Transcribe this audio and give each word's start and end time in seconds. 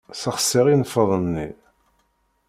Ssexsiɣ 0.13 0.65
infed-nni. 0.69 1.47